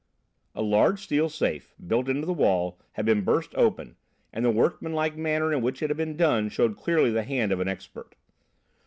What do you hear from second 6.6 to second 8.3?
clearly the hand of an expert.